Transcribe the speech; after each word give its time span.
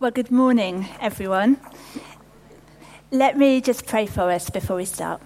Well, 0.00 0.10
good 0.10 0.30
morning, 0.30 0.88
everyone. 0.98 1.58
Let 3.10 3.36
me 3.36 3.60
just 3.60 3.84
pray 3.84 4.06
for 4.06 4.30
us 4.30 4.48
before 4.48 4.76
we 4.76 4.86
start. 4.86 5.20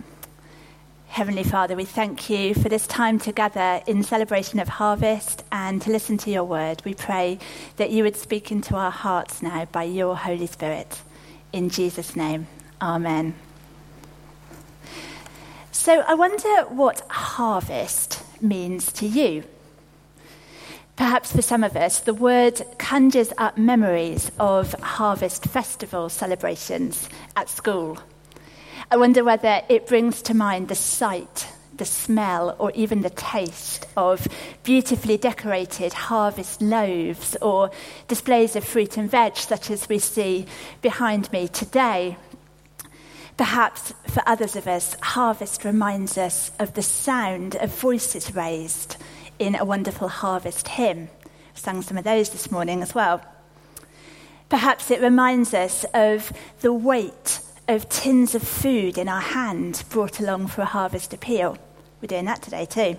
Heavenly 1.07 1.45
Father, 1.45 1.77
we 1.77 1.85
thank 1.85 2.29
you 2.29 2.55
for 2.55 2.69
this 2.69 2.85
time 2.89 3.21
together 3.21 3.83
in 3.87 4.03
celebration 4.03 4.59
of 4.59 4.67
harvest 4.67 5.45
and 5.53 5.81
to 5.83 5.93
listen 5.93 6.19
to 6.19 6.31
your 6.33 6.43
word. 6.43 6.83
We 6.85 6.93
pray 6.93 7.39
that 7.77 7.93
you 7.93 8.03
would 8.03 8.17
speak 8.17 8.51
into 8.51 8.75
our 8.75 8.91
hearts 8.91 9.43
now 9.43 9.67
by 9.67 9.85
your 9.85 10.17
Holy 10.17 10.49
Spirit. 10.49 11.03
In 11.53 11.71
Jesus' 11.71 12.17
name, 12.17 12.49
Amen. 12.83 13.37
So 15.71 16.01
I 16.01 16.15
wonder 16.15 16.63
what 16.63 17.01
harvest 17.11 18.25
means 18.43 18.91
to 18.95 19.07
you. 19.07 19.45
Perhaps 20.97 21.33
for 21.33 21.43
some 21.43 21.65
of 21.65 21.77
us, 21.77 22.01
the 22.01 22.15
word 22.15 22.63
conjures 22.79 23.33
up 23.37 23.59
memories 23.59 24.31
of 24.39 24.73
harvest 24.75 25.45
festival 25.47 26.09
celebrations 26.09 27.09
at 27.37 27.49
school. 27.49 27.99
I 28.91 28.97
wonder 28.97 29.25
whether 29.25 29.63
it 29.69 29.89
brings 29.89 30.23
to 30.23 30.35
mind 30.35 30.69
the 30.69 30.77
sight, 30.77 31.49
the 31.77 31.85
smell, 31.85 32.55
or 32.61 32.71
even 32.73 33.03
the 33.03 33.11
taste 33.11 33.87
of 33.97 34.29
beautifully 34.63 35.17
decorated 35.17 35.93
harvest 35.93 36.63
loaves 36.63 37.37
or 37.43 37.73
displays 38.07 38.55
of 38.55 38.65
fruit 38.65 38.97
and 38.97 39.11
veg, 39.11 39.37
such 39.37 39.73
as 39.73 39.89
we 39.89 39.99
see 39.99 40.47
behind 40.81 41.33
me 41.33 41.49
today. 41.49 42.17
Perhaps 43.37 43.95
for 44.07 44.23
others 44.27 44.55
of 44.55 44.69
us, 44.69 44.97
harvest 45.03 45.65
reminds 45.65 46.17
us 46.17 46.53
of 46.61 46.75
the 46.75 46.83
sound 46.83 47.57
of 47.57 47.75
voices 47.75 48.33
raised 48.33 48.97
in 49.39 49.55
a 49.55 49.65
wonderful 49.65 50.09
harvest 50.09 50.69
hymn. 50.69 51.09
I've 51.51 51.59
sung 51.59 51.83
some 51.83 51.97
of 51.97 52.05
those 52.05 52.31
this 52.31 52.51
morning 52.51 52.83
as 52.83 52.95
well. 52.95 53.23
Perhaps 54.49 54.91
it 54.91 55.01
reminds 55.01 55.55
us 55.55 55.85
of 55.95 56.33
the 56.61 56.73
weight 56.73 57.41
of 57.67 57.89
tins 57.89 58.35
of 58.35 58.43
food 58.43 58.99
in 58.99 59.09
our 59.09 59.21
hand 59.21 59.85
brought 59.89 60.21
along 60.21 60.49
for 60.49 60.63
a 60.63 60.67
harvest 60.67 61.15
appeal. 61.15 61.59
We're 62.01 62.09
doing 62.09 62.27
that 62.27 62.43
today 62.43 62.67
too. 62.67 62.97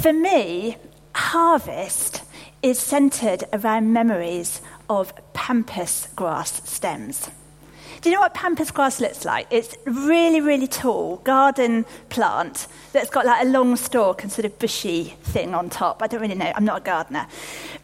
For 0.00 0.12
me, 0.12 0.76
harvest 1.14 2.22
is 2.62 2.78
centered 2.78 3.44
around 3.52 3.92
memories 3.92 4.60
of 4.88 5.12
pampas 5.32 6.08
grass 6.16 6.68
stems. 6.68 7.30
Do 8.00 8.08
you 8.08 8.14
know 8.14 8.22
what 8.22 8.32
pampas 8.32 8.70
grass 8.70 8.98
looks 8.98 9.26
like? 9.26 9.46
It's 9.50 9.76
really, 9.84 10.40
really 10.40 10.66
tall 10.66 11.16
garden 11.16 11.84
plant 12.08 12.66
that's 12.94 13.10
got 13.10 13.26
like 13.26 13.44
a 13.44 13.48
long 13.48 13.76
stalk 13.76 14.22
and 14.22 14.32
sort 14.32 14.46
of 14.46 14.58
bushy 14.58 15.16
thing 15.22 15.54
on 15.54 15.68
top. 15.68 16.02
I 16.02 16.06
don't 16.06 16.22
really 16.22 16.34
know, 16.34 16.50
I'm 16.56 16.64
not 16.64 16.78
a 16.78 16.84
gardener. 16.84 17.26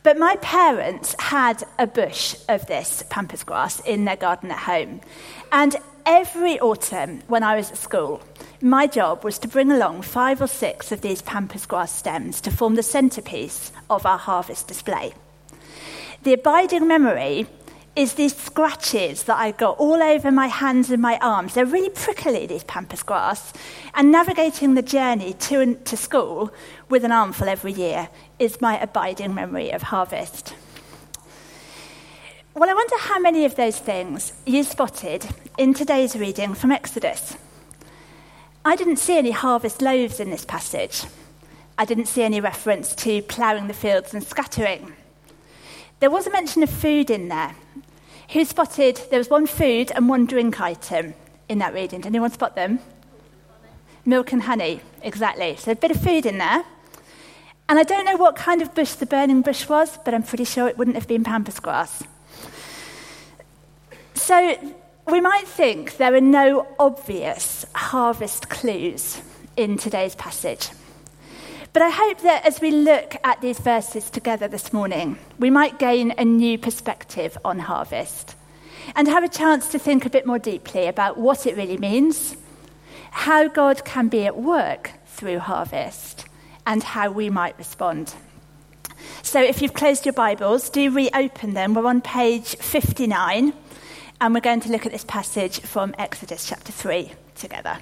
But 0.05 0.17
my 0.17 0.37
parents 0.37 1.15
had 1.19 1.65
a 1.79 1.87
bush 1.87 2.35
of 2.49 2.67
this 2.67 3.05
pampas 3.11 3.45
grass 3.45 3.81
in 3.81 4.07
their 4.07 4.17
garden 4.17 4.51
at 4.51 4.61
home. 4.61 5.03
And 5.53 5.77
every 6.07 6.59
autumn 6.61 7.21
when 7.27 7.43
I 7.43 7.57
was 7.57 7.71
at 7.71 7.77
school, 7.77 8.23
my 8.63 8.87
job 8.87 9.23
was 9.23 9.39
to 9.41 9.49
bring 9.49 9.71
along 9.71 10.01
five 10.01 10.41
or 10.41 10.47
six 10.47 10.93
of 10.93 11.03
these 11.03 11.21
pampas 11.21 11.67
grass 11.67 11.95
stems 11.95 12.41
to 12.41 12.51
form 12.51 12.77
the 12.77 12.83
centrepiece 12.83 13.71
of 13.91 14.07
our 14.07 14.17
harvest 14.17 14.67
display. 14.67 15.13
The 16.23 16.33
abiding 16.33 16.89
memory 16.89 17.47
is 17.97 18.15
these 18.15 18.37
scratches 18.37 19.23
that 19.25 19.39
I've 19.39 19.57
got 19.57 19.79
all 19.79 20.03
over 20.03 20.31
my 20.31 20.49
hands 20.49 20.91
and 20.91 21.01
my 21.01 21.19
arms. 21.21 21.55
They're 21.55 21.65
really 21.65 21.89
prickly, 21.89 22.47
these 22.47 22.65
pampas 22.65 23.03
grass. 23.03 23.55
And 23.95 24.13
navigating 24.13 24.75
the 24.75 24.83
journey 24.83 25.33
to, 25.33 25.75
to 25.75 25.97
school 25.97 26.53
with 26.91 27.05
an 27.05 27.13
armful 27.13 27.49
every 27.49 27.73
year 27.73 28.11
is 28.39 28.61
my 28.61 28.79
abiding 28.79 29.35
memory 29.35 29.71
of 29.71 29.83
harvest. 29.83 30.55
Well, 32.55 32.71
I 32.71 32.75
wonder 32.75 32.97
how 32.99 33.19
many 33.19 33.45
of 33.45 33.57
those 33.57 33.79
things 33.79 34.33
you 34.47 34.63
spotted 34.63 35.27
in 35.59 35.75
today's 35.75 36.17
reading 36.17 36.55
from 36.55 36.73
Exodus. 36.73 37.37
I 38.65 38.77
didn't 38.77 38.97
see 38.97 39.17
any 39.17 39.31
harvest 39.31 39.81
loaves 39.81 40.21
in 40.21 40.31
this 40.31 40.45
passage. 40.45 41.05
I 41.79 41.85
didn't 41.85 42.07
see 42.07 42.23
any 42.23 42.41
reference 42.41 42.95
to 42.97 43.23
ploughing 43.23 43.69
the 43.69 43.75
fields 43.75 44.13
and 44.13 44.25
scattering. 44.25 44.95
There 46.01 46.11
was 46.11 46.27
a 46.27 46.31
mention 46.31 46.63
of 46.63 46.71
food 46.71 47.11
in 47.11 47.29
there, 47.29 47.55
who 48.31 48.45
spotted 48.45 49.01
there 49.11 49.19
was 49.19 49.31
one 49.31 49.47
food 49.47 49.93
and 49.95 50.09
one 50.09 50.27
drink 50.27 50.61
item 50.61 51.15
in 51.49 51.59
that 51.59 51.75
reading? 51.75 52.01
Did 52.01 52.09
anyone 52.09 52.31
spot 52.31 52.55
them? 52.55 52.81
Milk 54.05 54.33
and 54.33 54.43
honey, 54.43 54.81
exactly. 55.03 55.57
So 55.57 55.73
a 55.73 55.77
bit 55.77 55.91
of 55.91 56.01
food 56.01 56.27
in 56.27 56.39
there. 56.39 56.65
And 57.69 57.79
I 57.79 57.83
don't 57.83 58.05
know 58.05 58.17
what 58.17 58.37
kind 58.37 58.63
of 58.63 58.75
bush 58.75 58.93
the 58.93 59.07
burning 59.07 59.43
bush 59.43 59.69
was, 59.69 59.99
but 60.05 60.15
I'm 60.15 60.23
pretty 60.23 60.45
sure 60.45 60.69
it 60.69 60.79
wouldn't 60.79 60.97
have 60.97 61.09
been 61.09 61.25
pampas 61.25 61.59
grass. 61.59 62.05
So 64.15 64.75
we 65.09 65.21
might 65.21 65.47
think 65.47 65.97
there 65.97 66.15
are 66.15 66.21
no 66.21 66.67
obvious 66.79 67.67
harvest 67.75 68.49
clues 68.49 69.21
in 69.57 69.79
today's 69.79 70.15
passage. 70.15 70.69
But 71.77 71.83
I 71.83 71.91
hope 71.91 72.21
that 72.23 72.47
as 72.47 72.63
we 72.63 72.71
look 72.71 73.17
at 73.23 73.43
these 73.43 73.59
verses 73.59 74.09
together 74.09 74.49
this 74.49 74.73
morning, 74.73 75.19
we 75.39 75.51
might 75.51 75.79
gain 75.79 76.15
a 76.17 76.25
new 76.25 76.57
perspective 76.57 77.37
on 77.45 77.59
harvest 77.59 78.35
and 78.95 79.07
have 79.07 79.23
a 79.23 79.29
chance 79.29 79.69
to 79.73 79.79
think 79.79 80.07
a 80.07 80.09
bit 80.09 80.25
more 80.25 80.39
deeply 80.39 80.87
about 80.87 81.19
what 81.19 81.47
it 81.47 81.55
really 81.55 81.77
means, 81.77 82.35
how 83.11 83.49
God 83.49 83.85
can 83.85 84.09
be 84.09 84.25
at 84.25 84.39
work 84.39 84.93
through 85.05 85.39
harvest, 85.41 86.25
and 86.67 86.83
how 86.83 87.11
we 87.11 87.29
might 87.29 87.59
respond. 87.59 88.15
So 89.23 89.43
if 89.43 89.61
you've 89.61 89.75
closed 89.75 90.07
your 90.07 90.15
Bibles, 90.15 90.71
do 90.71 90.91
reopen 90.91 91.53
them. 91.53 91.75
We're 91.75 91.85
on 91.85 92.01
page 92.01 92.57
59, 92.57 93.53
and 94.23 94.35
we're 94.35 94.41
going 94.41 94.61
to 94.61 94.73
look 94.73 94.87
at 94.87 94.93
this 94.93 95.05
passage 95.05 95.61
from 95.61 95.95
Exodus 95.99 96.49
chapter 96.49 96.73
3 96.73 97.13
together. 97.35 97.77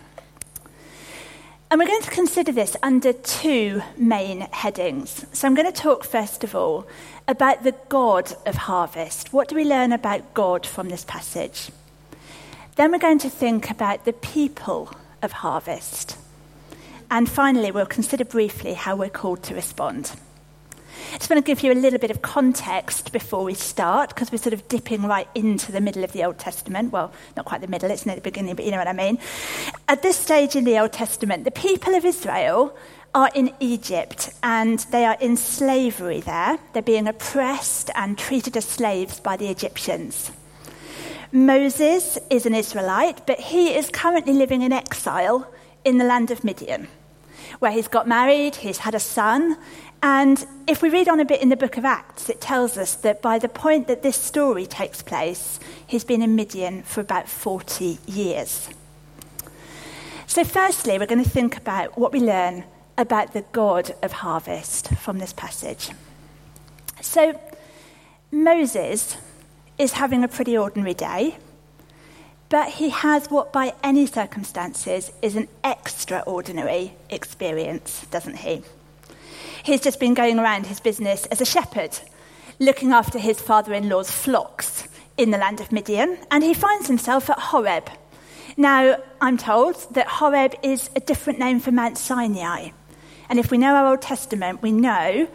And 1.71 1.81
we're 1.81 1.87
going 1.87 2.03
to 2.03 2.11
consider 2.11 2.53
this 2.53 2.77
under 2.83 3.13
two 3.13 3.83
main 3.97 4.43
headings. 4.53 5.27
So 5.33 5.49
I'm 5.49 5.55
going 5.55 5.73
to 5.73 5.81
talk, 5.81 6.05
first 6.05 6.45
of 6.45 6.55
all, 6.55 6.87
about 7.27 7.65
the 7.65 7.75
God 7.89 8.33
of 8.47 8.55
harvest. 8.55 9.33
What 9.33 9.49
do 9.49 9.57
we 9.57 9.65
learn 9.65 9.91
about 9.93 10.35
God 10.35 10.67
from 10.67 10.89
this 10.89 11.05
passage? 11.05 11.71
Then 12.77 12.93
we're 12.93 12.99
going 12.99 13.19
to 13.21 13.31
think 13.31 13.71
about 13.71 14.05
the 14.05 14.13
people 14.13 14.91
of 15.23 15.33
harvest. 15.33 16.17
And 17.11 17.29
finally, 17.29 17.71
we'll 17.71 17.87
consider 17.87 18.25
briefly 18.25 18.75
how 18.75 18.97
we're 18.97 19.09
called 19.09 19.43
to 19.45 19.55
respond. 19.55 20.13
I 21.13 21.19
just 21.19 21.31
want 21.31 21.45
to 21.45 21.49
give 21.49 21.63
you 21.63 21.73
a 21.73 21.75
little 21.75 21.99
bit 21.99 22.11
of 22.11 22.23
context 22.23 23.13
before 23.13 23.45
we 23.45 23.55
start, 23.55 24.11
because 24.11 24.33
we're 24.33 24.39
sort 24.39 24.53
of 24.53 24.67
dipping 24.69 25.03
right 25.03 25.29
into 25.35 25.73
the 25.73 25.81
middle 25.81 26.05
of 26.05 26.13
the 26.13 26.25
Old 26.25 26.39
Testament. 26.39 26.93
Well, 26.93 27.13
not 27.37 27.45
quite 27.45 27.61
the 27.61 27.69
middle, 27.69 27.91
it's 27.91 28.07
near 28.07 28.17
the 28.17 28.23
beginning, 28.23 28.55
but 28.57 28.65
you 28.65 28.71
know 28.71 28.79
what 28.79 28.89
I 28.89 28.93
mean. 28.93 29.19
At 29.89 30.03
this 30.03 30.17
stage 30.17 30.57
in 30.57 30.65
the 30.65 30.79
Old 30.79 30.93
Testament, 30.93 31.45
the 31.45 31.51
people 31.51 31.95
of 31.95 32.05
Israel 32.05 32.77
are 33.15 33.31
in 33.35 33.53
Egypt 33.61 34.31
and 34.43 34.81
they 34.91 35.05
are 35.05 35.17
in 35.21 35.37
slavery 35.37 36.21
there. 36.21 36.59
They're 36.73 36.83
being 36.83 37.07
oppressed 37.07 37.91
and 37.95 38.19
treated 38.19 38.57
as 38.57 38.65
slaves 38.65 39.21
by 39.21 39.37
the 39.37 39.49
Egyptians. 39.49 40.33
Moses 41.31 42.19
is 42.31 42.47
an 42.47 42.55
Israelite, 42.55 43.27
but 43.27 43.39
he 43.39 43.75
is 43.75 43.91
currently 43.91 44.33
living 44.33 44.63
in 44.63 44.73
exile 44.73 45.49
in 45.85 45.99
the 45.99 46.05
land 46.05 46.31
of 46.31 46.45
Midian, 46.45 46.89
where 47.59 47.73
he's 47.73 47.89
got 47.89 48.09
married, 48.09 48.57
he's 48.57 48.79
had 48.79 48.95
a 48.95 49.01
son, 49.01 49.57
and 50.05 50.47
if 50.67 50.83
we 50.83 50.91
read 50.91 51.09
on 51.09 51.19
a 51.19 51.25
bit 51.25 51.41
in 51.41 51.49
the 51.49 51.57
book 51.57 51.79
of 51.79 51.87
Acts, 51.87 52.29
it 52.29 52.39
tells 52.39 52.77
us 52.77 52.95
that 52.97 53.23
by 53.23 53.39
the 53.39 53.49
point 53.49 53.89
that 53.89 54.03
this 54.03 54.17
story 54.17 54.67
takes 54.67 55.01
place, 55.01 55.59
he's 55.87 56.05
been 56.05 56.21
in 56.21 56.37
Midian 56.37 56.83
for 56.83 57.01
about 57.01 57.27
40 57.27 57.97
years. 58.07 58.69
So, 60.27 60.45
firstly, 60.45 60.99
we're 60.99 61.07
going 61.07 61.25
to 61.25 61.31
think 61.31 61.57
about 61.57 61.97
what 61.97 62.13
we 62.13 62.21
learn 62.21 62.65
about 62.99 63.33
the 63.33 63.47
God 63.53 63.95
of 64.03 64.13
harvest 64.13 64.89
from 64.97 65.21
this 65.21 65.33
passage. 65.33 65.89
So, 67.01 67.41
Moses 68.31 69.17
is 69.79 69.93
having 69.93 70.23
a 70.23 70.29
pretty 70.29 70.55
ordinary 70.55 70.93
day, 70.93 71.39
but 72.51 72.69
he 72.69 72.91
has 72.91 73.31
what, 73.31 73.55
by 73.55 73.73
any 73.83 74.05
circumstances, 74.05 75.13
is 75.23 75.35
an 75.35 75.49
extraordinary 75.65 76.93
experience, 77.09 78.07
doesn't 78.11 78.37
he? 78.37 78.63
He's 79.65 79.81
just 79.81 79.99
been 79.99 80.13
going 80.13 80.39
around 80.39 80.67
his 80.67 80.79
business 80.79 81.25
as 81.27 81.41
a 81.41 81.47
shepherd, 81.47 81.99
looking 82.59 82.93
after 82.93 83.19
his 83.19 83.41
father 83.41 83.73
in 83.73 83.89
law's 83.89 84.11
flocks 84.11 84.87
in 85.17 85.31
the 85.31 85.39
land 85.39 85.59
of 85.59 85.73
Midian, 85.73 86.19
and 86.31 86.45
he 86.45 86.53
finds 86.53 86.87
himself 86.87 87.31
at 87.31 87.39
Horeb. 87.39 87.89
Now, 88.59 88.99
I'm 89.23 89.39
told 89.39 89.77
that 89.95 90.07
Horeb 90.07 90.55
is 90.63 90.91
a 90.95 91.01
different 91.01 91.39
name 91.39 91.61
for 91.61 91.73
Mount 91.73 91.97
Sinai. 91.97 92.73
And 93.31 93.39
if 93.39 93.51
we 93.51 93.57
know 93.57 93.75
our 93.75 93.87
Old 93.87 94.03
Testament, 94.03 94.61
we 94.61 94.71
know 94.71 95.29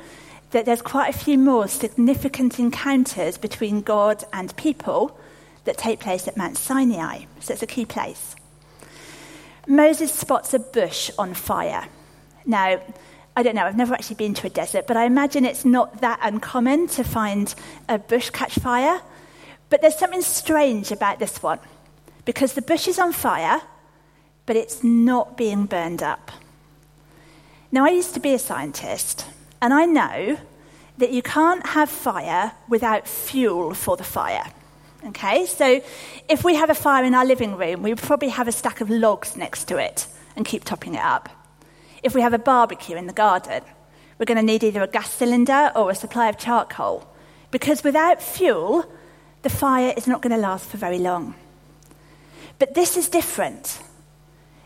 that 0.51 0.63
there's 0.63 0.83
quite 0.83 1.09
a 1.09 1.17
few 1.17 1.39
more 1.39 1.67
significant 1.67 2.59
encounters 2.59 3.35
between 3.35 3.81
God 3.81 4.23
and 4.31 4.55
people 4.55 5.19
that 5.63 5.79
take 5.79 5.99
place 5.99 6.27
at 6.27 6.37
Mount 6.37 6.55
Sinai. 6.55 7.25
So 7.39 7.53
it's 7.53 7.63
a 7.63 7.67
key 7.67 7.85
place. 7.85 8.35
Moses 9.65 10.13
spots 10.13 10.53
a 10.53 10.59
bush 10.59 11.09
on 11.17 11.33
fire. 11.33 11.87
Now, 12.45 12.79
I 13.35 13.43
don't 13.43 13.55
know, 13.55 13.65
I've 13.65 13.77
never 13.77 13.93
actually 13.93 14.17
been 14.17 14.33
to 14.35 14.47
a 14.47 14.49
desert, 14.49 14.85
but 14.87 14.97
I 14.97 15.05
imagine 15.05 15.45
it's 15.45 15.63
not 15.65 16.01
that 16.01 16.19
uncommon 16.21 16.87
to 16.89 17.03
find 17.03 17.53
a 17.87 17.97
bush 17.97 18.29
catch 18.31 18.55
fire 18.55 19.01
But 19.69 19.81
there's 19.81 19.97
something 19.97 20.21
strange 20.21 20.91
about 20.91 21.19
this 21.19 21.41
one 21.41 21.59
because 22.25 22.53
the 22.53 22.61
bush 22.61 22.87
is 22.87 22.99
on 22.99 23.13
fire, 23.13 23.61
but 24.45 24.55
it's 24.55 24.83
not 24.83 25.37
being 25.37 25.65
burned 25.65 26.03
up. 26.03 26.31
Now, 27.71 27.85
I 27.85 27.89
used 27.89 28.15
to 28.15 28.19
be 28.19 28.33
a 28.33 28.39
scientist, 28.39 29.25
and 29.61 29.73
I 29.73 29.85
know 29.85 30.37
that 30.97 31.11
you 31.11 31.21
can't 31.21 31.65
have 31.67 31.89
fire 31.89 32.53
without 32.67 33.07
fuel 33.07 33.73
for 33.73 33.95
the 33.95 34.03
fire. 34.03 34.43
Okay, 35.05 35.45
so 35.45 35.81
if 36.27 36.43
we 36.43 36.55
have 36.55 36.69
a 36.69 36.75
fire 36.75 37.05
in 37.05 37.13
our 37.13 37.25
living 37.25 37.55
room, 37.55 37.83
we 37.83 37.93
probably 37.95 38.29
have 38.29 38.47
a 38.47 38.51
stack 38.51 38.81
of 38.81 38.89
logs 38.89 39.37
next 39.37 39.65
to 39.65 39.77
it 39.77 40.07
and 40.35 40.45
keep 40.45 40.65
topping 40.65 40.95
it 40.95 41.03
up. 41.03 41.29
If 42.03 42.15
we 42.15 42.21
have 42.21 42.33
a 42.33 42.39
barbecue 42.39 42.95
in 42.95 43.07
the 43.07 43.13
garden, 43.13 43.61
we're 44.17 44.25
going 44.25 44.37
to 44.37 44.43
need 44.43 44.63
either 44.63 44.83
a 44.83 44.87
gas 44.87 45.11
cylinder 45.11 45.71
or 45.75 45.89
a 45.89 45.95
supply 45.95 46.27
of 46.29 46.37
charcoal 46.37 47.07
because 47.51 47.83
without 47.83 48.21
fuel, 48.21 48.85
the 49.41 49.49
fire 49.49 49.93
is 49.95 50.07
not 50.07 50.21
going 50.21 50.35
to 50.35 50.41
last 50.41 50.65
for 50.65 50.77
very 50.77 50.99
long. 50.99 51.35
But 52.59 52.73
this 52.73 52.97
is 52.97 53.09
different. 53.09 53.79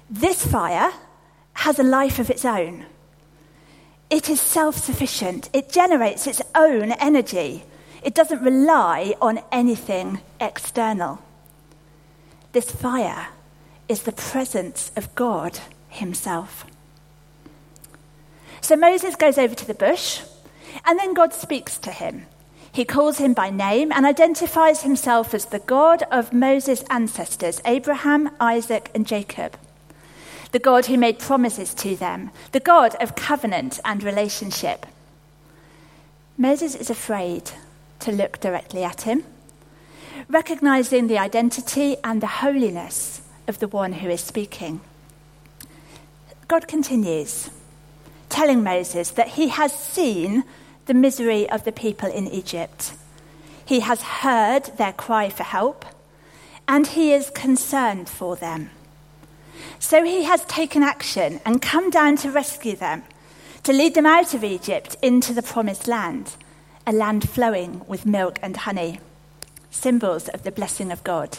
This 0.09 0.45
fire 0.45 0.91
has 1.53 1.79
a 1.79 1.83
life 1.83 2.19
of 2.19 2.29
its 2.29 2.43
own. 2.43 2.85
It 4.09 4.29
is 4.29 4.41
self 4.41 4.77
sufficient, 4.77 5.49
it 5.53 5.71
generates 5.71 6.27
its 6.27 6.41
own 6.55 6.91
energy. 6.93 7.63
It 8.03 8.13
doesn't 8.13 8.43
rely 8.43 9.15
on 9.21 9.39
anything 9.51 10.19
external. 10.41 11.19
This 12.51 12.69
fire 12.69 13.27
is 13.87 14.03
the 14.03 14.11
presence 14.11 14.91
of 14.97 15.15
God 15.15 15.59
Himself. 15.87 16.65
So 18.63 18.77
Moses 18.77 19.17
goes 19.17 19.37
over 19.37 19.53
to 19.53 19.67
the 19.67 19.73
bush, 19.73 20.21
and 20.85 20.97
then 20.97 21.13
God 21.13 21.33
speaks 21.33 21.77
to 21.79 21.91
him. 21.91 22.27
He 22.71 22.85
calls 22.85 23.17
him 23.17 23.33
by 23.33 23.49
name 23.49 23.91
and 23.91 24.05
identifies 24.05 24.83
himself 24.83 25.33
as 25.33 25.45
the 25.45 25.59
God 25.59 26.03
of 26.09 26.31
Moses' 26.31 26.85
ancestors, 26.89 27.61
Abraham, 27.65 28.29
Isaac, 28.39 28.89
and 28.95 29.05
Jacob. 29.05 29.57
The 30.53 30.59
God 30.59 30.85
who 30.85 30.97
made 30.97 31.19
promises 31.19 31.73
to 31.73 31.97
them, 31.97 32.31
the 32.53 32.61
God 32.61 32.95
of 33.01 33.17
covenant 33.17 33.81
and 33.83 34.01
relationship. 34.01 34.85
Moses 36.37 36.73
is 36.73 36.89
afraid 36.89 37.51
to 37.99 38.13
look 38.13 38.39
directly 38.39 38.85
at 38.85 39.01
him, 39.01 39.25
recognizing 40.29 41.07
the 41.07 41.19
identity 41.19 41.97
and 42.01 42.21
the 42.21 42.27
holiness 42.27 43.23
of 43.45 43.59
the 43.59 43.67
one 43.67 43.91
who 43.91 44.09
is 44.09 44.21
speaking. 44.21 44.79
God 46.47 46.65
continues, 46.65 47.49
telling 48.33 48.63
Moses 48.63 49.11
that 49.11 49.29
he 49.29 49.49
has 49.49 49.71
seen 49.71 50.43
the 50.87 50.93
misery 50.95 51.47
of 51.49 51.63
the 51.63 51.71
people 51.71 52.09
in 52.09 52.27
Egypt. 52.27 52.93
He 53.63 53.81
has 53.81 54.01
heard 54.01 54.65
their 54.77 54.91
cry 54.91 55.29
for 55.29 55.43
help, 55.43 55.85
and 56.67 56.87
he 56.87 57.13
is 57.13 57.29
concerned 57.29 58.09
for 58.09 58.35
them. 58.35 58.71
So 59.77 60.03
he 60.03 60.23
has 60.23 60.43
taken 60.45 60.81
action 60.81 61.41
and 61.45 61.61
come 61.61 61.91
down 61.91 62.17
to 62.17 62.31
rescue 62.31 62.75
them, 62.75 63.03
to 63.63 63.71
lead 63.71 63.93
them 63.93 64.07
out 64.07 64.33
of 64.33 64.43
Egypt 64.43 64.97
into 65.03 65.31
the 65.33 65.43
promised 65.43 65.87
land, 65.87 66.35
a 66.87 66.91
land 66.91 67.29
flowing 67.29 67.85
with 67.87 68.05
milk 68.05 68.39
and 68.41 68.57
honey, 68.57 68.99
symbols 69.69 70.27
of 70.29 70.41
the 70.41 70.51
blessing 70.51 70.91
of 70.91 71.03
God. 71.03 71.37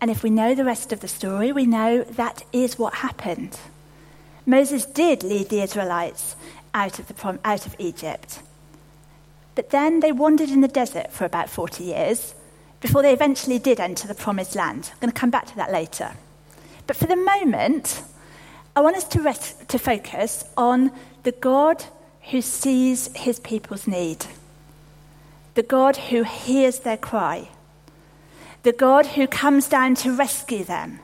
And 0.00 0.10
if 0.10 0.22
we 0.22 0.30
know 0.30 0.54
the 0.54 0.64
rest 0.64 0.92
of 0.92 1.00
the 1.00 1.08
story, 1.08 1.52
we 1.52 1.66
know 1.66 2.04
that 2.04 2.42
is 2.52 2.78
what 2.78 2.94
happened. 2.94 3.58
Moses 4.46 4.86
did 4.86 5.24
lead 5.24 5.48
the 5.48 5.60
Israelites 5.60 6.36
out 6.72 7.00
of, 7.00 7.08
the, 7.08 7.38
out 7.44 7.66
of 7.66 7.74
Egypt. 7.78 8.40
But 9.56 9.70
then 9.70 10.00
they 10.00 10.12
wandered 10.12 10.50
in 10.50 10.60
the 10.60 10.68
desert 10.68 11.12
for 11.12 11.24
about 11.24 11.50
40 11.50 11.82
years 11.82 12.34
before 12.80 13.02
they 13.02 13.12
eventually 13.12 13.58
did 13.58 13.80
enter 13.80 14.06
the 14.06 14.14
promised 14.14 14.54
land. 14.54 14.90
I'm 14.92 15.00
going 15.00 15.12
to 15.12 15.18
come 15.18 15.30
back 15.30 15.46
to 15.46 15.56
that 15.56 15.72
later. 15.72 16.12
But 16.86 16.96
for 16.96 17.06
the 17.06 17.16
moment, 17.16 18.02
I 18.76 18.80
want 18.80 18.96
us 18.96 19.04
to, 19.04 19.22
rest, 19.22 19.68
to 19.68 19.78
focus 19.78 20.44
on 20.56 20.92
the 21.24 21.32
God 21.32 21.84
who 22.30 22.42
sees 22.42 23.08
his 23.16 23.40
people's 23.40 23.86
need, 23.86 24.26
the 25.54 25.62
God 25.62 25.96
who 25.96 26.22
hears 26.22 26.80
their 26.80 26.96
cry, 26.96 27.48
the 28.62 28.72
God 28.72 29.06
who 29.06 29.26
comes 29.26 29.68
down 29.68 29.94
to 29.96 30.14
rescue 30.14 30.64
them, 30.64 31.00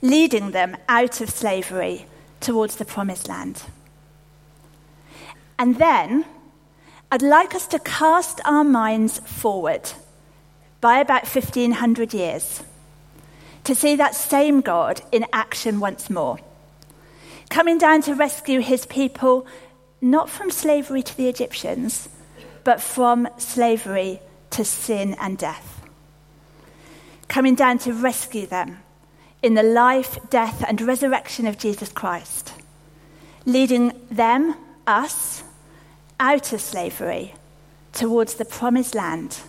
leading 0.00 0.52
them 0.52 0.76
out 0.88 1.20
of 1.20 1.30
slavery 1.30 2.06
towards 2.40 2.76
the 2.76 2.84
promised 2.84 3.28
land. 3.28 3.62
And 5.58 5.76
then 5.76 6.24
I'd 7.10 7.22
like 7.22 7.54
us 7.54 7.66
to 7.68 7.78
cast 7.78 8.40
our 8.44 8.64
minds 8.64 9.18
forward 9.20 9.90
by 10.80 10.98
about 10.98 11.22
1500 11.22 12.14
years 12.14 12.62
to 13.64 13.74
see 13.74 13.96
that 13.96 14.14
same 14.14 14.60
God 14.60 15.02
in 15.10 15.26
action 15.32 15.80
once 15.80 16.08
more, 16.08 16.38
coming 17.50 17.78
down 17.78 18.02
to 18.02 18.14
rescue 18.14 18.60
his 18.60 18.86
people 18.86 19.46
not 20.00 20.30
from 20.30 20.50
slavery 20.50 21.02
to 21.02 21.16
the 21.16 21.28
Egyptians, 21.28 22.08
but 22.62 22.80
from 22.80 23.28
slavery 23.38 24.20
to 24.50 24.64
sin 24.64 25.16
and 25.20 25.36
death. 25.36 25.82
Coming 27.26 27.54
down 27.54 27.78
to 27.78 27.92
rescue 27.92 28.46
them 28.46 28.78
in 29.42 29.54
the 29.54 29.62
life, 29.62 30.18
death, 30.30 30.64
and 30.66 30.80
resurrection 30.80 31.46
of 31.46 31.58
Jesus 31.58 31.90
Christ, 31.90 32.52
leading 33.46 33.92
them, 34.10 34.54
us, 34.86 35.44
out 36.18 36.52
of 36.52 36.60
slavery 36.60 37.34
towards 37.92 38.34
the 38.34 38.44
promised 38.44 38.94
land, 38.94 39.40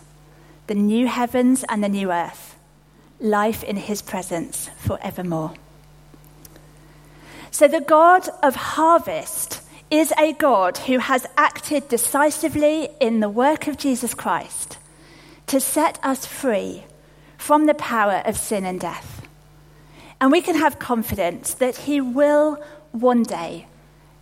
the 0.68 0.76
new 0.76 1.08
heavens 1.08 1.66
and 1.70 1.84
the 1.84 1.90
new 1.90 2.12
earth, 2.12 2.56
life 3.20 3.64
in 3.64 3.76
his 3.76 4.02
presence 4.02 4.70
forevermore. 4.78 5.54
So, 7.52 7.68
the 7.68 7.82
God 7.82 8.30
of 8.44 8.56
harvest 8.56 9.62
is 9.90 10.14
a 10.20 10.34
God 10.34 10.78
who 10.78 11.00
has 11.00 11.26
acted 11.36 11.90
decisively 11.90 12.90
in 13.00 13.22
the 13.22 13.30
work 13.30 13.68
of 13.68 13.78
Jesus 13.78 14.14
Christ 14.14 14.78
to 15.48 15.60
set 15.60 16.00
us 16.04 16.28
free 16.28 16.84
from 17.38 17.66
the 17.66 17.74
power 17.74 18.22
of 18.26 18.38
sin 18.38 18.66
and 18.66 18.80
death. 18.80 19.19
And 20.22 20.32
we 20.32 20.42
can 20.42 20.56
have 20.56 20.80
confidence 20.80 21.54
that 21.56 21.78
he 21.78 22.02
will 22.02 22.62
one 22.92 23.24
day 23.24 23.68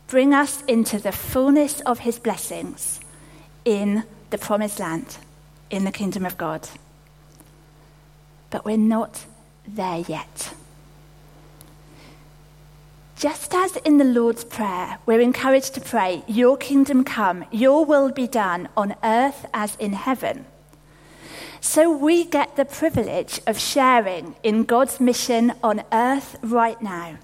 bring 0.08 0.34
us 0.34 0.62
into 0.64 1.00
the 1.00 1.12
fullness 1.12 1.82
of 1.82 2.00
his 2.00 2.20
blessings 2.20 3.00
in 3.66 4.04
the 4.30 4.38
promised 4.38 4.80
land, 4.80 5.18
in 5.70 5.84
the 5.84 5.92
kingdom 5.92 6.26
of 6.26 6.38
God. 6.38 6.70
But 8.50 8.64
we're 8.64 8.78
not 8.78 9.26
there 9.68 10.00
yet. 10.08 10.54
Just 13.18 13.56
as 13.56 13.76
in 13.78 13.98
the 13.98 14.04
Lord's 14.04 14.44
Prayer, 14.44 15.00
we're 15.08 15.20
encouraged 15.20 15.74
to 15.74 15.82
pray, 15.82 16.24
Your 16.28 16.56
kingdom 16.56 17.04
come, 17.04 17.46
Your 17.52 17.84
will 17.84 18.12
be 18.12 18.28
done 18.28 18.70
on 18.78 18.96
earth 19.04 19.48
as 19.54 19.76
in 19.78 19.94
heaven. 19.94 20.46
So 21.62 21.92
we 21.92 22.26
get 22.26 22.56
the 22.56 22.66
privilege 22.66 23.42
of 23.48 23.60
sharing 23.60 24.36
in 24.44 24.64
God's 24.64 25.00
mission 25.00 25.54
on 25.64 25.84
earth 25.92 26.38
right 26.42 26.82
now 26.82 27.18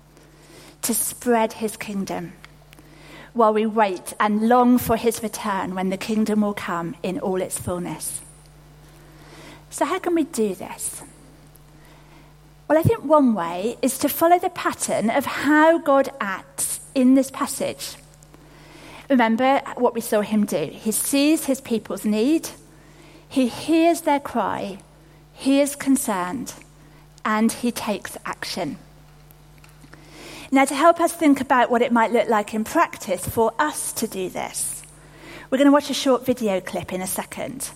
to 0.82 0.94
spread 0.94 1.54
His 1.54 1.78
kingdom 1.78 2.34
while 3.34 3.54
we 3.54 3.66
wait 3.66 4.13
and 4.20 4.48
long 4.48 4.78
for 4.78 4.96
his 4.96 5.22
return 5.24 5.75
when 5.75 5.90
the 5.90 5.98
kingdom 5.98 6.42
will 6.42 6.54
come 6.54 6.96
in 7.04 7.20
all 7.20 7.42
its 7.42 7.58
fullness. 7.58 8.22
So, 9.70 9.86
how 9.86 10.00
can 10.00 10.13
we 10.13 10.24
do 10.24 10.54
this? 10.54 11.02
Well, 12.68 12.78
I 12.78 12.84
think 12.84 13.04
one 13.04 13.34
way 13.34 13.78
is 13.82 13.98
to 14.00 14.10
follow 14.10 14.40
the 14.40 14.50
pattern 14.50 15.10
of 15.10 15.25
how 15.25 15.80
God 15.80 16.10
acts 16.22 16.80
in 16.96 17.16
this 17.16 17.32
passage. 17.32 17.96
Remember 19.10 19.62
what 19.75 19.94
we 19.94 20.02
saw 20.02 20.22
him 20.22 20.46
do. 20.46 20.70
He 20.72 20.92
sees 20.92 21.46
his 21.46 21.60
people's 21.60 22.06
need, 22.06 22.50
he 23.34 23.48
hears 23.48 24.02
their 24.02 24.20
cry, 24.20 24.78
he 25.34 25.60
is 25.60 25.75
concerned, 25.75 26.54
and 27.25 27.52
he 27.52 27.72
takes 27.72 28.16
action. 28.28 28.78
Now, 30.52 30.66
to 30.66 30.75
help 30.75 31.00
us 31.00 31.13
think 31.13 31.42
about 31.42 31.72
what 31.72 31.82
it 31.82 31.92
might 31.92 32.12
look 32.12 32.30
like 32.30 32.54
in 32.54 32.63
practice 32.63 33.28
for 33.28 33.52
us 33.58 33.92
to 33.94 34.06
do 34.06 34.30
this, 34.30 34.84
we're 35.50 35.58
going 35.58 35.66
to 35.66 35.72
watch 35.72 35.90
a 35.90 35.96
short 35.96 36.24
video 36.28 36.62
clip 36.62 36.94
in 36.94 37.02
a 37.02 37.08
second. 37.08 37.72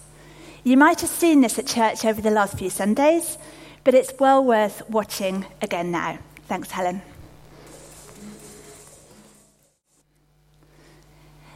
You 0.64 0.78
might 0.78 1.02
have 1.02 1.10
seen 1.10 1.42
this 1.42 1.58
at 1.58 1.66
church 1.66 2.06
over 2.06 2.22
the 2.22 2.30
last 2.30 2.60
few 2.60 2.70
Sundays, 2.70 3.40
but 3.84 3.96
it's 3.96 4.14
well 4.20 4.44
worth 4.44 4.88
watching 4.88 5.48
again 5.64 5.90
now. 5.90 6.20
Thanks, 6.48 6.70
Helen. 6.70 7.02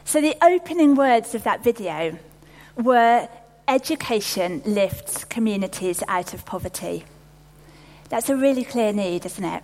So, 0.04 0.20
the 0.20 0.34
opening 0.42 0.96
words 0.96 1.36
of 1.36 1.44
that 1.44 1.62
video 1.62 2.18
were 2.76 3.28
education 3.68 4.62
lifts 4.64 5.24
communities 5.24 6.02
out 6.08 6.34
of 6.34 6.44
poverty. 6.44 7.04
That's 8.08 8.28
a 8.28 8.36
really 8.36 8.64
clear 8.64 8.92
need, 8.92 9.24
isn't 9.24 9.44
it? 9.44 9.62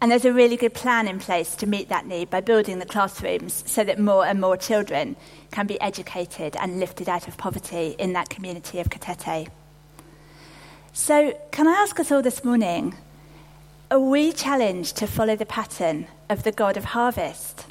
And 0.00 0.10
there's 0.10 0.24
a 0.24 0.32
really 0.32 0.56
good 0.56 0.72
plan 0.72 1.06
in 1.06 1.18
place 1.18 1.54
to 1.56 1.66
meet 1.66 1.90
that 1.90 2.06
need 2.06 2.30
by 2.30 2.40
building 2.40 2.78
the 2.78 2.86
classrooms 2.86 3.62
so 3.66 3.84
that 3.84 3.98
more 3.98 4.24
and 4.24 4.40
more 4.40 4.56
children 4.56 5.14
can 5.50 5.66
be 5.66 5.78
educated 5.80 6.56
and 6.58 6.80
lifted 6.80 7.08
out 7.08 7.28
of 7.28 7.36
poverty 7.36 7.94
in 7.98 8.14
that 8.14 8.30
community 8.30 8.80
of 8.80 8.88
Katete. 8.88 9.48
So, 10.92 11.38
can 11.52 11.68
I 11.68 11.72
ask 11.72 12.00
us 12.00 12.10
all 12.10 12.22
this 12.22 12.44
morning 12.44 12.96
are 13.90 14.00
we 14.00 14.32
challenged 14.32 14.96
to 14.98 15.06
follow 15.06 15.36
the 15.36 15.46
pattern 15.46 16.06
of 16.28 16.44
the 16.44 16.52
God 16.52 16.76
of 16.76 16.84
harvest? 16.84 17.66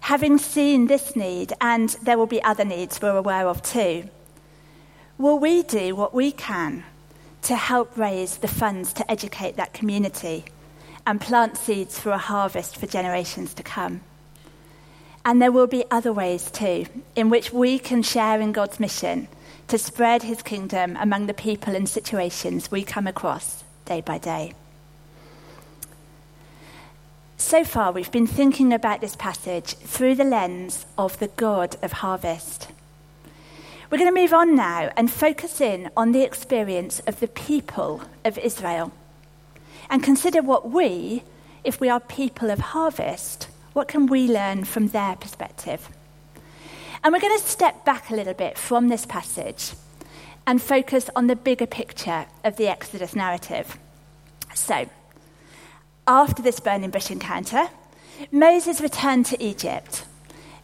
Having 0.00 0.38
seen 0.38 0.86
this 0.86 1.14
need, 1.16 1.52
and 1.60 1.90
there 2.02 2.18
will 2.18 2.26
be 2.26 2.42
other 2.42 2.64
needs 2.64 3.00
we're 3.00 3.16
aware 3.16 3.46
of 3.46 3.62
too, 3.62 4.08
will 5.18 5.38
we 5.38 5.62
do 5.64 5.94
what 5.96 6.14
we 6.14 6.30
can 6.30 6.84
to 7.42 7.56
help 7.56 7.96
raise 7.98 8.38
the 8.38 8.48
funds 8.48 8.92
to 8.94 9.10
educate 9.10 9.56
that 9.56 9.74
community 9.74 10.44
and 11.06 11.20
plant 11.20 11.56
seeds 11.56 11.98
for 11.98 12.10
a 12.10 12.18
harvest 12.18 12.76
for 12.76 12.86
generations 12.86 13.52
to 13.54 13.62
come? 13.62 14.00
And 15.24 15.42
there 15.42 15.52
will 15.52 15.66
be 15.66 15.84
other 15.90 16.12
ways 16.12 16.50
too, 16.50 16.86
in 17.16 17.28
which 17.28 17.52
we 17.52 17.78
can 17.78 18.02
share 18.02 18.40
in 18.40 18.52
God's 18.52 18.80
mission 18.80 19.28
to 19.66 19.76
spread 19.76 20.22
his 20.22 20.40
kingdom 20.42 20.96
among 20.98 21.26
the 21.26 21.34
people 21.34 21.74
and 21.74 21.88
situations 21.88 22.70
we 22.70 22.82
come 22.82 23.06
across 23.06 23.64
day 23.84 24.00
by 24.00 24.16
day. 24.16 24.54
So 27.36 27.64
far, 27.64 27.92
we've 27.92 28.10
been 28.10 28.26
thinking 28.26 28.72
about 28.72 29.00
this 29.00 29.16
passage 29.16 29.74
through 29.74 30.14
the 30.14 30.24
lens 30.24 30.86
of 30.96 31.18
the 31.18 31.28
God 31.28 31.76
of 31.82 31.92
harvest. 31.92 32.68
We're 33.90 33.96
going 33.96 34.14
to 34.14 34.20
move 34.20 34.34
on 34.34 34.54
now 34.54 34.90
and 34.98 35.10
focus 35.10 35.62
in 35.62 35.88
on 35.96 36.12
the 36.12 36.22
experience 36.22 37.00
of 37.06 37.20
the 37.20 37.28
people 37.28 38.02
of 38.22 38.36
Israel 38.36 38.92
and 39.88 40.02
consider 40.02 40.42
what 40.42 40.70
we, 40.70 41.22
if 41.64 41.80
we 41.80 41.88
are 41.88 41.98
people 41.98 42.50
of 42.50 42.58
harvest, 42.58 43.48
what 43.72 43.88
can 43.88 44.06
we 44.06 44.28
learn 44.28 44.64
from 44.64 44.88
their 44.88 45.16
perspective? 45.16 45.88
And 47.02 47.14
we're 47.14 47.20
going 47.20 47.38
to 47.38 47.44
step 47.44 47.86
back 47.86 48.10
a 48.10 48.14
little 48.14 48.34
bit 48.34 48.58
from 48.58 48.88
this 48.88 49.06
passage 49.06 49.72
and 50.46 50.60
focus 50.60 51.08
on 51.16 51.26
the 51.26 51.36
bigger 51.36 51.66
picture 51.66 52.26
of 52.44 52.56
the 52.56 52.68
Exodus 52.68 53.16
narrative. 53.16 53.78
So, 54.54 54.86
after 56.06 56.42
this 56.42 56.60
burning 56.60 56.90
bush 56.90 57.10
encounter, 57.10 57.68
Moses 58.30 58.82
returned 58.82 59.24
to 59.26 59.42
Egypt. 59.42 60.04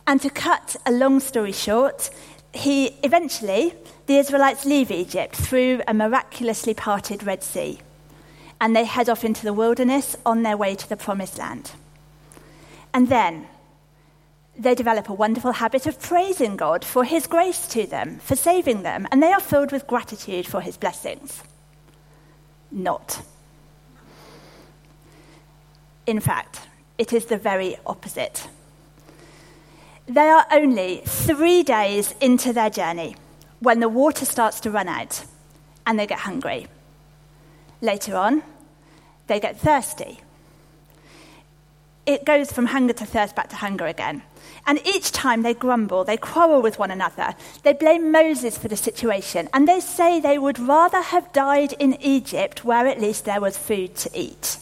And 0.07 0.21
to 0.21 0.28
cut 0.28 0.76
a 0.85 0.93
long 0.93 1.19
story 1.19 1.52
short, 1.52 2.11
he 2.55 2.97
eventually, 3.03 3.75
the 4.07 4.19
Israelites 4.19 4.65
leave 4.65 4.91
Egypt 4.91 5.35
through 5.35 5.83
a 5.89 5.95
miraculously 5.95 6.75
parted 6.75 7.23
Red 7.23 7.43
Sea. 7.43 7.81
And 8.61 8.75
they 8.75 8.85
head 8.85 9.09
off 9.09 9.25
into 9.25 9.45
the 9.45 9.53
wilderness 9.53 10.17
on 10.25 10.43
their 10.43 10.57
way 10.57 10.75
to 10.75 10.89
the 10.89 10.97
promised 10.97 11.39
land. 11.39 11.73
And 12.93 13.09
then 13.09 13.47
they 14.57 14.75
develop 14.75 15.09
a 15.09 15.15
wonderful 15.15 15.53
habit 15.53 15.87
of 15.87 16.01
praising 16.01 16.57
God 16.57 16.85
for 16.85 17.05
his 17.05 17.27
grace 17.27 17.67
to 17.69 17.87
them, 17.87 18.21
for 18.21 18.37
saving 18.37 18.83
them, 18.83 19.09
and 19.11 19.23
they 19.23 19.33
are 19.33 19.41
filled 19.41 19.73
with 19.73 19.87
gratitude 19.87 20.47
for 20.47 20.61
his 20.61 20.77
blessings. 20.77 21.43
Not. 22.71 23.23
In 26.07 26.21
fact, 26.21 26.61
it 26.99 27.13
is 27.13 27.27
the 27.27 27.37
very 27.37 27.77
opposite. 27.85 28.49
They 30.07 30.29
are 30.29 30.47
only 30.51 31.03
three 31.05 31.63
days 31.63 32.15
into 32.21 32.53
their 32.53 32.71
journey 32.71 33.17
when 33.61 33.81
the 33.81 33.89
water 33.89 34.25
starts 34.25 34.61
to 34.61 34.71
run 34.71 34.89
out 34.89 35.25
and 35.87 35.99
they 35.99 36.07
get 36.07 36.21
hungry. 36.21 36.67
Later 37.81 38.17
on, 38.17 38.43
they 39.27 39.41
get 39.41 39.59
thirsty 39.59 40.21
it 42.07 42.25
goes 42.25 42.53
from 42.53 42.67
hunger 42.67 42.93
to 42.93 43.07
thirst 43.07 43.35
back 43.35 43.49
to 43.49 43.57
hunger 43.57 43.87
again. 43.87 44.23
And 44.67 44.87
each 44.87 45.13
time 45.13 45.43
they 45.43 45.55
grumble, 45.55 46.05
they 46.05 46.17
quarrel 46.17 46.61
with 46.61 46.79
one 46.79 46.91
another, 46.91 47.35
they 47.63 47.73
blame 47.73 48.13
Moses 48.13 48.59
for 48.59 48.69
the 48.69 48.77
situation, 48.77 49.49
and 49.53 49.67
they 49.67 49.81
say 49.81 50.21
they 50.21 50.39
would 50.39 50.59
rather 50.59 51.01
have 51.01 51.33
died 51.33 51.73
in 51.75 52.01
Egypt 52.03 52.65
where 52.65 52.87
at 52.87 53.01
least 53.01 53.25
there 53.25 53.41
was 53.41 53.57
food 53.57 53.95
to 53.97 54.11
eat. 54.15 54.59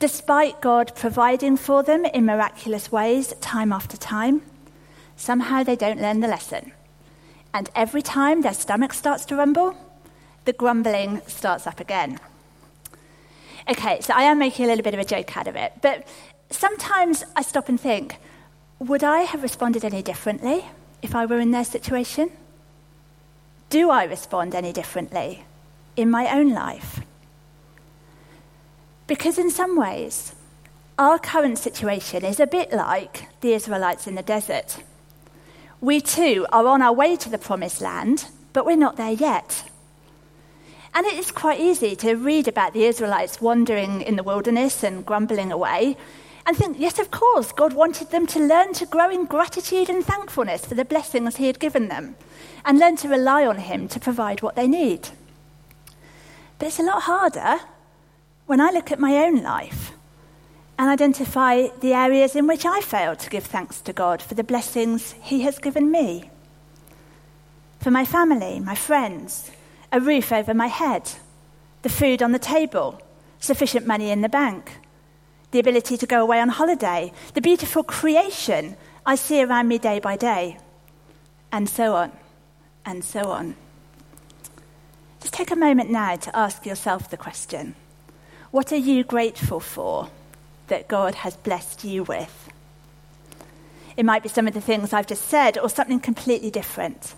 Despite 0.00 0.62
God 0.62 0.96
providing 0.96 1.58
for 1.58 1.82
them 1.82 2.06
in 2.06 2.24
miraculous 2.24 2.90
ways 2.90 3.34
time 3.42 3.70
after 3.70 3.98
time, 3.98 4.40
somehow 5.14 5.62
they 5.62 5.76
don't 5.76 6.00
learn 6.00 6.20
the 6.20 6.26
lesson. 6.26 6.72
And 7.52 7.68
every 7.74 8.00
time 8.00 8.40
their 8.40 8.54
stomach 8.54 8.94
starts 8.94 9.26
to 9.26 9.36
rumble, 9.36 9.76
the 10.46 10.54
grumbling 10.54 11.20
starts 11.26 11.66
up 11.66 11.80
again. 11.80 12.18
Okay, 13.68 14.00
so 14.00 14.14
I 14.16 14.22
am 14.22 14.38
making 14.38 14.64
a 14.64 14.68
little 14.68 14.82
bit 14.82 14.94
of 14.94 15.00
a 15.00 15.04
joke 15.04 15.36
out 15.36 15.46
of 15.46 15.54
it, 15.54 15.74
but 15.82 16.08
sometimes 16.48 17.22
I 17.36 17.42
stop 17.42 17.68
and 17.68 17.78
think 17.78 18.16
would 18.78 19.04
I 19.04 19.20
have 19.20 19.42
responded 19.42 19.84
any 19.84 20.02
differently 20.02 20.64
if 21.02 21.14
I 21.14 21.26
were 21.26 21.40
in 21.40 21.50
their 21.50 21.64
situation? 21.64 22.30
Do 23.68 23.90
I 23.90 24.04
respond 24.04 24.54
any 24.54 24.72
differently 24.72 25.44
in 25.94 26.10
my 26.10 26.34
own 26.34 26.54
life? 26.54 27.00
Because 29.10 29.38
in 29.38 29.50
some 29.50 29.76
ways, 29.76 30.36
our 30.96 31.18
current 31.18 31.58
situation 31.58 32.24
is 32.24 32.38
a 32.38 32.46
bit 32.46 32.72
like 32.72 33.26
the 33.40 33.54
Israelites 33.54 34.06
in 34.06 34.14
the 34.14 34.22
desert. 34.22 34.84
We 35.80 36.00
too 36.00 36.46
are 36.52 36.68
on 36.68 36.80
our 36.80 36.92
way 36.92 37.16
to 37.16 37.28
the 37.28 37.36
promised 37.36 37.80
land, 37.80 38.26
but 38.52 38.64
we're 38.64 38.76
not 38.76 38.96
there 38.96 39.10
yet. 39.10 39.68
And 40.94 41.04
it 41.06 41.14
is 41.14 41.32
quite 41.32 41.58
easy 41.58 41.96
to 41.96 42.14
read 42.14 42.46
about 42.46 42.72
the 42.72 42.84
Israelites 42.84 43.40
wandering 43.40 44.00
in 44.00 44.14
the 44.14 44.22
wilderness 44.22 44.84
and 44.84 45.04
grumbling 45.04 45.50
away 45.50 45.96
and 46.46 46.56
think, 46.56 46.78
yes, 46.78 47.00
of 47.00 47.10
course, 47.10 47.50
God 47.50 47.72
wanted 47.72 48.12
them 48.12 48.28
to 48.28 48.38
learn 48.38 48.74
to 48.74 48.86
grow 48.86 49.10
in 49.10 49.24
gratitude 49.24 49.90
and 49.90 50.04
thankfulness 50.04 50.64
for 50.64 50.76
the 50.76 50.84
blessings 50.84 51.34
He 51.34 51.48
had 51.48 51.58
given 51.58 51.88
them 51.88 52.14
and 52.64 52.78
learn 52.78 52.94
to 52.98 53.08
rely 53.08 53.44
on 53.44 53.58
Him 53.58 53.88
to 53.88 53.98
provide 53.98 54.40
what 54.40 54.54
they 54.54 54.68
need. 54.68 55.08
But 56.60 56.68
it's 56.68 56.78
a 56.78 56.84
lot 56.84 57.02
harder 57.02 57.58
when 58.50 58.60
I 58.60 58.72
look 58.72 58.90
at 58.90 58.98
my 58.98 59.14
own 59.18 59.44
life 59.44 59.92
and 60.76 60.90
identify 60.90 61.68
the 61.82 61.92
areas 61.92 62.34
in 62.34 62.48
which 62.48 62.66
I 62.66 62.80
failed 62.80 63.20
to 63.20 63.30
give 63.30 63.44
thanks 63.44 63.80
to 63.82 63.92
God 63.92 64.20
for 64.20 64.34
the 64.34 64.42
blessings 64.42 65.12
He 65.22 65.42
has 65.42 65.60
given 65.60 65.92
me. 65.92 66.30
For 67.78 67.92
my 67.92 68.04
family, 68.04 68.58
my 68.58 68.74
friends, 68.74 69.52
a 69.92 70.00
roof 70.00 70.32
over 70.32 70.52
my 70.52 70.66
head, 70.66 71.12
the 71.82 71.88
food 71.88 72.24
on 72.24 72.32
the 72.32 72.40
table, 72.40 73.00
sufficient 73.38 73.86
money 73.86 74.10
in 74.10 74.20
the 74.20 74.28
bank, 74.28 74.80
the 75.52 75.60
ability 75.60 75.96
to 75.98 76.06
go 76.08 76.20
away 76.20 76.40
on 76.40 76.48
holiday, 76.48 77.12
the 77.34 77.40
beautiful 77.40 77.84
creation 77.84 78.76
I 79.06 79.14
see 79.14 79.44
around 79.44 79.68
me 79.68 79.78
day 79.78 80.00
by 80.00 80.16
day, 80.16 80.58
and 81.52 81.68
so 81.68 81.94
on, 81.94 82.10
and 82.84 83.04
so 83.04 83.30
on. 83.30 83.54
Just 85.20 85.34
take 85.34 85.52
a 85.52 85.56
moment 85.56 85.88
now 85.88 86.16
to 86.16 86.36
ask 86.36 86.66
yourself 86.66 87.10
the 87.10 87.16
question 87.16 87.76
What 88.50 88.72
are 88.72 88.76
you 88.76 89.04
grateful 89.04 89.60
for 89.60 90.10
that 90.66 90.88
God 90.88 91.14
has 91.16 91.36
blessed 91.36 91.84
you 91.84 92.02
with? 92.02 92.48
It 93.96 94.04
might 94.04 94.22
be 94.22 94.28
some 94.28 94.48
of 94.48 94.54
the 94.54 94.60
things 94.60 94.92
I've 94.92 95.06
just 95.06 95.28
said, 95.28 95.56
or 95.58 95.68
something 95.68 96.00
completely 96.00 96.50
different. 96.50 97.14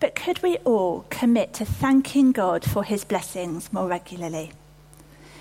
But 0.00 0.14
could 0.14 0.42
we 0.42 0.56
all 0.58 1.04
commit 1.10 1.52
to 1.54 1.64
thanking 1.64 2.32
God 2.32 2.64
for 2.64 2.82
his 2.82 3.04
blessings 3.04 3.72
more 3.72 3.88
regularly? 3.88 4.52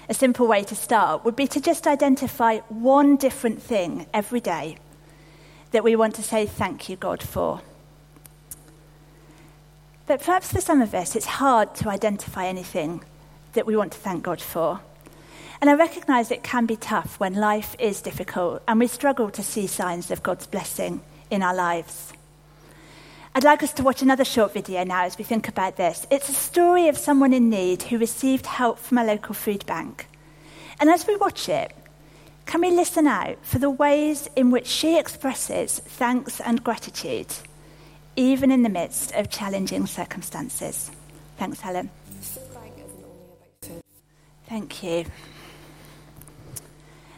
A 0.09 0.13
simple 0.13 0.47
way 0.47 0.63
to 0.63 0.75
start 0.75 1.23
would 1.23 1.35
be 1.35 1.47
to 1.47 1.61
just 1.61 1.87
identify 1.87 2.59
one 2.69 3.15
different 3.15 3.61
thing 3.61 4.07
every 4.13 4.39
day 4.39 4.77
that 5.71 5.83
we 5.83 5.95
want 5.95 6.15
to 6.15 6.23
say 6.23 6.45
thank 6.45 6.89
you, 6.89 6.95
God, 6.95 7.23
for. 7.23 7.61
But 10.05 10.21
perhaps 10.21 10.51
for 10.51 10.61
some 10.61 10.81
of 10.81 10.93
us, 10.93 11.15
it's 11.15 11.25
hard 11.25 11.75
to 11.75 11.89
identify 11.89 12.45
anything 12.45 13.03
that 13.55 13.65
we 13.65 13.75
want 13.75 13.91
to 13.93 13.97
thank 13.97 14.23
God 14.23 14.41
for. 14.41 14.79
And 15.61 15.69
I 15.69 15.73
recognize 15.73 16.31
it 16.31 16.43
can 16.43 16.65
be 16.65 16.75
tough 16.75 17.19
when 17.19 17.33
life 17.33 17.75
is 17.79 18.01
difficult 18.01 18.61
and 18.67 18.79
we 18.79 18.87
struggle 18.87 19.29
to 19.31 19.43
see 19.43 19.67
signs 19.67 20.11
of 20.11 20.23
God's 20.23 20.47
blessing 20.47 21.01
in 21.31 21.41
our 21.41 21.55
lives. 21.55 22.13
I'd 23.33 23.43
like 23.43 23.63
us 23.63 23.73
to 23.73 23.83
watch 23.83 24.01
another 24.01 24.23
short 24.23 24.53
video 24.53 24.83
now 24.85 25.03
as 25.03 25.17
we 25.17 25.25
think 25.25 25.47
about 25.47 25.75
this. 25.75 26.05
It's 26.09 26.29
a 26.29 26.33
story 26.33 26.87
of 26.87 26.97
someone 26.97 27.33
in 27.33 27.49
need 27.49 27.83
who 27.83 27.97
received 27.97 28.45
help 28.45 28.79
from 28.79 28.97
a 28.97 29.03
local 29.03 29.33
food 29.33 29.65
bank. 29.65 30.07
And 30.79 30.89
as 30.89 31.05
we 31.05 31.17
watch 31.17 31.49
it, 31.49 31.73
can 32.45 32.61
we 32.61 32.69
listen 32.69 33.07
out 33.07 33.37
for 33.41 33.59
the 33.59 33.69
ways 33.69 34.29
in 34.35 34.51
which 34.51 34.67
she 34.67 34.97
expresses 34.97 35.79
thanks 35.79 36.39
and 36.39 36.63
gratitude, 36.63 37.33
even 38.15 38.51
in 38.51 38.63
the 38.63 38.69
midst 38.69 39.13
of 39.13 39.29
challenging 39.29 39.87
circumstances? 39.87 40.91
Thanks, 41.37 41.59
Helen. 41.59 41.89
Thank 44.47 44.83
you. 44.83 45.05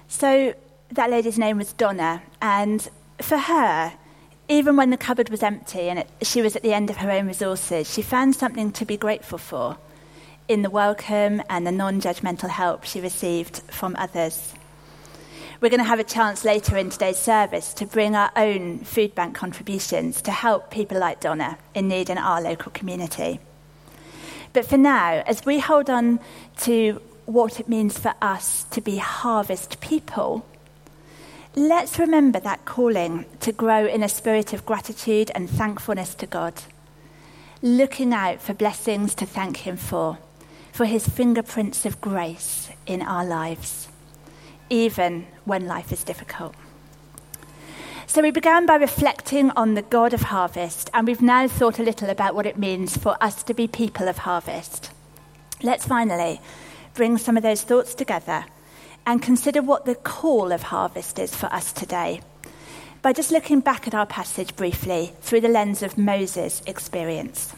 So, 0.07 0.53
that 0.91 1.09
lady's 1.09 1.37
name 1.37 1.57
was 1.57 1.73
Donna, 1.73 2.23
and 2.41 2.87
for 3.21 3.37
her, 3.37 3.93
even 4.49 4.77
when 4.77 4.89
the 4.89 4.97
cupboard 4.97 5.29
was 5.29 5.43
empty 5.43 5.89
and 5.89 5.99
it, 5.99 6.07
she 6.21 6.41
was 6.41 6.55
at 6.55 6.61
the 6.63 6.73
end 6.73 6.89
of 6.89 6.97
her 6.97 7.11
own 7.11 7.27
resources, 7.27 7.91
she 7.91 8.01
found 8.01 8.35
something 8.35 8.71
to 8.71 8.85
be 8.85 8.95
grateful 8.95 9.37
for 9.37 9.77
in 10.47 10.61
the 10.61 10.69
welcome 10.69 11.41
and 11.49 11.67
the 11.67 11.71
non 11.71 11.99
judgmental 11.99 12.49
help 12.49 12.85
she 12.85 13.01
received 13.01 13.61
from 13.69 13.95
others. 13.99 14.53
We're 15.59 15.69
going 15.69 15.79
to 15.79 15.85
have 15.85 15.99
a 15.99 16.03
chance 16.03 16.45
later 16.45 16.77
in 16.77 16.91
today's 16.91 17.17
service 17.17 17.73
to 17.75 17.85
bring 17.85 18.15
our 18.15 18.31
own 18.35 18.79
food 18.79 19.15
bank 19.15 19.35
contributions 19.35 20.21
to 20.21 20.31
help 20.31 20.69
people 20.69 20.99
like 20.99 21.19
Donna 21.19 21.57
in 21.73 21.87
need 21.87 22.09
in 22.09 22.17
our 22.17 22.41
local 22.41 22.71
community. 22.71 23.39
But 24.53 24.65
for 24.65 24.77
now, 24.77 25.23
as 25.25 25.45
we 25.45 25.59
hold 25.59 25.89
on 25.89 26.19
to 26.61 27.01
what 27.27 27.59
it 27.59 27.67
means 27.67 27.99
for 27.99 28.13
us 28.21 28.63
to 28.71 28.79
be 28.79 28.97
harvest 28.97 29.81
people, 29.81 30.45
let's 31.55 31.99
remember 31.99 32.39
that 32.39 32.63
calling 32.63 33.25
to 33.41 33.51
grow 33.51 33.85
in 33.85 34.01
a 34.01 34.09
spirit 34.09 34.53
of 34.53 34.65
gratitude 34.65 35.29
and 35.35 35.49
thankfulness 35.49 36.15
to 36.15 36.25
God, 36.25 36.53
looking 37.61 38.13
out 38.13 38.41
for 38.41 38.53
blessings 38.53 39.13
to 39.13 39.25
thank 39.25 39.57
Him 39.57 39.75
for, 39.75 40.17
for 40.71 40.85
His 40.85 41.05
fingerprints 41.05 41.85
of 41.85 41.99
grace 41.99 42.69
in 42.85 43.01
our 43.01 43.25
lives, 43.25 43.89
even 44.69 45.27
when 45.43 45.67
life 45.67 45.91
is 45.91 46.05
difficult. 46.05 46.55
So 48.05 48.21
we 48.21 48.31
began 48.31 48.65
by 48.65 48.77
reflecting 48.77 49.51
on 49.51 49.73
the 49.73 49.81
God 49.81 50.13
of 50.13 50.21
harvest, 50.21 50.89
and 50.93 51.05
we've 51.05 51.21
now 51.21 51.49
thought 51.49 51.77
a 51.77 51.83
little 51.83 52.09
about 52.09 52.35
what 52.35 52.45
it 52.45 52.57
means 52.57 52.95
for 52.95 53.21
us 53.21 53.43
to 53.43 53.53
be 53.53 53.67
people 53.67 54.07
of 54.07 54.19
harvest. 54.19 54.91
Let's 55.61 55.85
finally 55.85 56.39
bring 56.97 57.17
some 57.19 57.37
of 57.37 57.43
those 57.43 57.61
thoughts 57.61 57.93
together 57.93 58.43
and 59.05 59.21
consider 59.21 59.61
what 59.61 59.85
the 59.85 59.95
call 59.95 60.51
of 60.51 60.63
harvest 60.63 61.19
is 61.19 61.33
for 61.33 61.45
us 61.53 61.71
today 61.71 62.19
by 63.03 63.13
just 63.13 63.31
looking 63.31 63.59
back 63.59 63.87
at 63.87 63.93
our 63.93 64.07
passage 64.07 64.55
briefly 64.55 65.13
through 65.21 65.39
the 65.39 65.47
lens 65.47 65.83
of 65.83 65.97
Moses' 65.97 66.63
experience. 66.65 67.53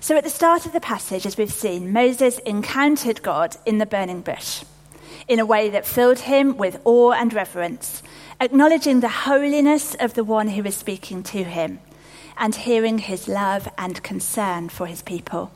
So, 0.00 0.16
at 0.16 0.24
the 0.24 0.30
start 0.30 0.66
of 0.66 0.72
the 0.72 0.80
passage, 0.80 1.24
as 1.24 1.38
we've 1.38 1.52
seen, 1.52 1.92
Moses 1.92 2.38
encountered 2.40 3.22
God 3.22 3.56
in 3.64 3.78
the 3.78 3.86
burning 3.86 4.20
bush 4.20 4.64
in 5.28 5.38
a 5.38 5.46
way 5.46 5.70
that 5.70 5.86
filled 5.86 6.18
him 6.18 6.56
with 6.56 6.80
awe 6.84 7.12
and 7.12 7.32
reverence 7.32 8.02
acknowledging 8.40 8.98
the 8.98 9.08
holiness 9.08 9.94
of 9.94 10.14
the 10.14 10.24
one 10.24 10.48
who 10.48 10.64
is 10.64 10.76
speaking 10.76 11.22
to 11.22 11.44
him 11.44 11.78
and 12.36 12.56
hearing 12.56 12.98
his 12.98 13.28
love 13.28 13.68
and 13.78 14.02
concern 14.02 14.68
for 14.68 14.86
his 14.86 15.02
people. 15.02 15.52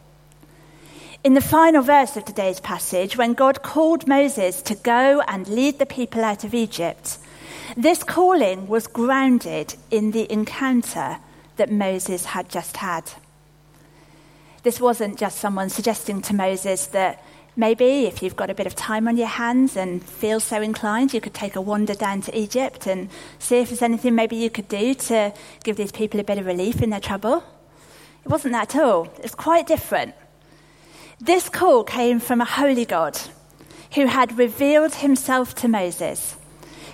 In 1.26 1.34
the 1.34 1.40
final 1.40 1.82
verse 1.82 2.16
of 2.16 2.24
today's 2.24 2.60
passage, 2.60 3.16
when 3.16 3.34
God 3.34 3.60
called 3.60 4.06
Moses 4.06 4.62
to 4.62 4.76
go 4.76 5.22
and 5.26 5.48
lead 5.48 5.80
the 5.80 5.84
people 5.84 6.22
out 6.22 6.44
of 6.44 6.54
Egypt, 6.54 7.18
this 7.76 8.04
calling 8.04 8.68
was 8.68 8.86
grounded 8.86 9.74
in 9.90 10.12
the 10.12 10.32
encounter 10.32 11.18
that 11.56 11.68
Moses 11.68 12.26
had 12.26 12.48
just 12.48 12.76
had. 12.76 13.10
This 14.62 14.80
wasn't 14.80 15.18
just 15.18 15.38
someone 15.38 15.68
suggesting 15.68 16.22
to 16.22 16.32
Moses 16.32 16.86
that 16.86 17.24
Maybe 17.58 18.04
if 18.04 18.22
you've 18.22 18.36
got 18.36 18.50
a 18.50 18.54
bit 18.54 18.66
of 18.66 18.76
time 18.76 19.08
on 19.08 19.16
your 19.16 19.28
hands 19.28 19.78
and 19.78 20.04
feel 20.04 20.40
so 20.40 20.60
inclined, 20.60 21.14
you 21.14 21.22
could 21.22 21.32
take 21.32 21.56
a 21.56 21.60
wander 21.60 21.94
down 21.94 22.20
to 22.20 22.38
Egypt 22.38 22.86
and 22.86 23.08
see 23.38 23.56
if 23.56 23.70
there's 23.70 23.80
anything 23.80 24.14
maybe 24.14 24.36
you 24.36 24.50
could 24.50 24.68
do 24.68 24.92
to 24.92 25.32
give 25.64 25.76
these 25.76 25.90
people 25.90 26.20
a 26.20 26.24
bit 26.24 26.36
of 26.36 26.44
relief 26.44 26.82
in 26.82 26.90
their 26.90 27.00
trouble. 27.00 27.42
It 28.24 28.28
wasn't 28.28 28.52
that 28.52 28.74
at 28.74 28.82
all. 28.82 29.08
It's 29.24 29.34
quite 29.34 29.66
different. 29.66 30.14
This 31.20 31.48
call 31.48 31.82
came 31.82 32.20
from 32.20 32.42
a 32.42 32.44
holy 32.44 32.84
God 32.84 33.18
who 33.94 34.06
had 34.06 34.36
revealed 34.36 34.96
himself 34.96 35.54
to 35.56 35.68
Moses, 35.68 36.36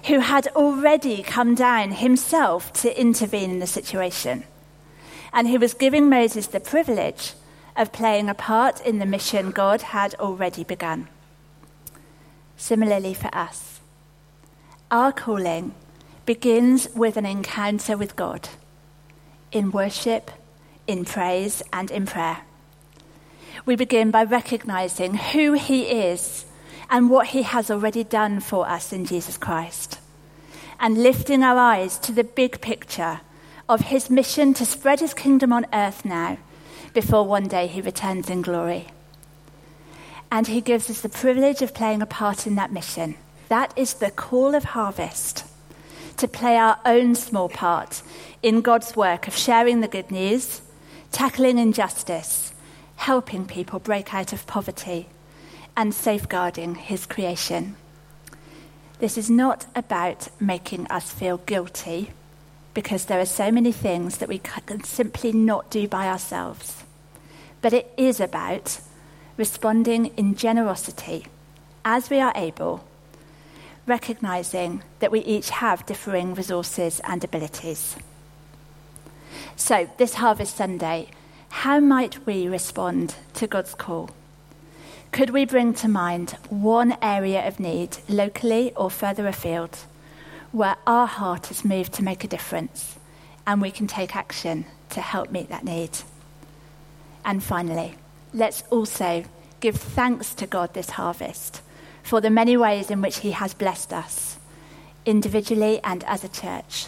who 0.07 0.21
had 0.21 0.47
already 0.49 1.25
come 1.25 1.57
down 1.57 1.91
himself 1.91 2.73
to 2.75 3.01
intervene 3.01 3.51
in 3.51 3.59
the 3.59 3.67
situation, 3.67 4.45
and 5.33 5.49
who 5.49 5.59
was 5.59 5.75
giving 5.75 6.09
Moses 6.09 6.47
the 6.47 6.61
privilege 6.61 7.33
of 7.77 7.93
playing 7.93 8.29
a 8.29 8.35
part 8.35 8.81
in 8.83 9.01
the 9.01 9.07
mission 9.07 9.51
God 9.51 9.83
had 9.83 10.15
already 10.17 10.63
begun. 10.63 11.09
Similarly, 12.57 13.15
for 13.15 13.35
us, 13.35 13.81
our 14.89 15.11
calling 15.11 15.75
begins 16.27 16.89
with 16.95 17.17
an 17.17 17.27
encounter 17.27 17.97
with 17.97 18.15
God 18.15 18.49
in 19.51 19.73
worship, 19.73 20.31
in 20.87 21.05
praise, 21.05 21.61
and 21.73 21.91
in 21.91 22.07
prayer. 22.07 22.43
We 23.65 23.77
begin 23.77 24.11
by 24.11 24.25
recognizing 24.25 25.15
who 25.15 25.53
He 25.53 25.85
is 25.85 26.45
and 26.91 27.11
what 27.11 27.29
He 27.29 27.43
has 27.43 27.71
already 27.71 28.05
done 28.05 28.41
for 28.41 28.69
us 28.69 28.93
in 28.93 29.05
Jesus 29.05 29.39
Christ, 29.39 29.99
and 30.79 31.03
lifting 31.03 31.43
our 31.43 31.59
eyes 31.59 31.99
to 32.01 32.13
the 32.13 32.25
big 32.25 32.61
picture 32.61 33.21
of 33.69 33.81
His 33.83 34.11
mission 34.11 34.55
to 34.55 34.67
spread 34.67 35.01
His 35.01 35.15
kingdom 35.15 35.53
on 35.53 35.67
earth 35.73 36.05
now 36.05 36.39
before 36.93 37.27
one 37.27 37.49
day 37.49 37.67
he 37.67 37.81
returns 37.81 38.29
in 38.29 38.43
glory. 38.43 38.89
And 40.31 40.47
he 40.47 40.61
gives 40.61 40.89
us 40.89 41.01
the 41.01 41.09
privilege 41.09 41.63
of 41.63 41.75
playing 41.75 42.03
a 42.03 42.07
part 42.07 42.47
in 42.47 42.55
that 42.57 42.73
mission. 42.73 43.17
That 43.49 43.73
is 43.77 43.95
the 43.95 44.11
call 44.11 44.55
of 44.55 44.65
harvest 44.65 45.45
to 46.17 46.29
play 46.29 46.57
our 46.57 46.79
own 46.85 47.15
small 47.15 47.49
part 47.49 48.03
in 48.43 48.61
God's 48.61 48.97
work 48.97 49.27
of 49.29 49.37
sharing 49.37 49.81
the 49.81 49.89
good 49.89 50.11
news, 50.11 50.63
tackling 51.11 51.59
injustice, 51.59 52.52
helping 52.97 53.47
people 53.47 53.79
break 53.79 54.15
out 54.15 54.33
of 54.33 54.47
poverty, 54.47 55.09
and 55.77 55.95
safeguarding 55.95 56.75
his 56.75 57.07
creation. 57.07 57.77
This 58.99 59.19
is 59.19 59.31
not 59.31 59.67
about 59.75 60.29
making 60.39 60.87
us 60.89 61.11
feel 61.11 61.39
guilty 61.39 62.11
because 62.75 63.07
there 63.07 63.21
are 63.21 63.27
so 63.27 63.51
many 63.51 63.73
things 63.73 64.19
that 64.19 64.29
we 64.29 64.39
can 64.39 64.85
simply 64.85 65.33
not 65.33 65.71
do 65.71 65.89
by 65.89 66.09
ourselves. 66.09 66.85
But 67.61 67.73
it 67.73 67.93
is 67.97 68.21
about 68.21 68.81
responding 69.37 70.07
in 70.17 70.35
generosity 70.35 71.27
as 71.85 72.11
we 72.11 72.21
are 72.21 72.33
able, 72.35 72.85
recognizing 73.87 74.83
that 75.01 75.13
we 75.13 75.21
each 75.21 75.51
have 75.51 75.87
differing 75.87 76.35
resources 76.35 77.01
and 77.05 77.23
abilities. 77.25 77.97
So, 79.57 79.91
this 79.99 80.15
Harvest 80.15 80.57
Sunday, 80.57 81.09
how 81.61 81.81
might 81.81 82.27
we 82.27 82.49
respond 82.49 83.15
to 83.35 83.47
God's 83.47 83.75
call? 83.75 84.11
Could 85.13 85.31
we 85.31 85.45
bring 85.45 85.75
to 85.75 85.89
mind 85.89 86.33
one 86.49 86.97
area 87.01 87.47
of 87.47 87.61
need, 87.61 87.99
locally 88.09 88.73
or 88.75 88.91
further 88.91 89.27
afield? 89.27 89.79
where 90.53 90.77
our 90.87 91.07
heart 91.07 91.51
is 91.51 91.65
moved 91.65 91.95
to 91.95 92.05
make 92.05 92.23
a 92.23 92.29
difference 92.29 92.99
and 93.47 93.61
we 93.61 93.71
can 93.71 93.87
take 93.87 94.15
action 94.15 94.67
to 94.91 95.01
help 95.01 95.33
meet 95.33 95.49
that 95.49 95.65
need. 95.65 95.91
And 97.25 97.43
finally, 97.43 97.95
let's 98.35 98.63
also 98.71 99.25
give 99.61 99.77
thanks 99.77 100.35
to 100.35 100.47
God 100.47 100.75
this 100.75 100.91
harvest 100.91 101.63
for 102.03 102.21
the 102.21 102.31
many 102.31 102.57
ways 102.57 102.91
in 102.91 103.01
which 103.01 103.19
He 103.19 103.31
has 103.31 103.55
blessed 103.55 103.93
us, 103.93 104.39
individually 105.07 105.81
and 105.83 106.05
as 106.05 106.23
a 106.23 106.29
church. 106.29 106.87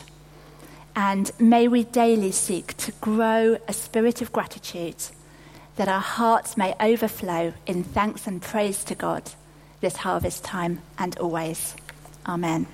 And 0.96 1.30
may 1.38 1.66
we 1.66 1.84
daily 1.84 2.30
seek 2.30 2.76
to 2.78 2.92
grow 3.00 3.58
a 3.66 3.72
spirit 3.72 4.22
of 4.22 4.32
gratitude 4.32 4.96
that 5.76 5.88
our 5.88 6.00
hearts 6.00 6.56
may 6.56 6.74
overflow 6.78 7.52
in 7.66 7.82
thanks 7.82 8.26
and 8.26 8.40
praise 8.40 8.84
to 8.84 8.94
God 8.94 9.32
this 9.80 9.96
harvest 9.96 10.44
time 10.44 10.80
and 10.98 11.18
always. 11.18 11.74
Amen. 12.26 12.66